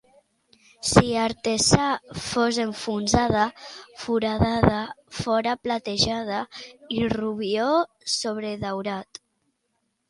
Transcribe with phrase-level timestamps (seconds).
[0.91, 1.85] Si Artesa
[2.29, 3.45] fos enfonsada,
[4.03, 4.81] Foradada
[5.21, 6.41] fora platejada
[6.97, 7.71] i Rubió
[8.19, 9.25] sobredaurat.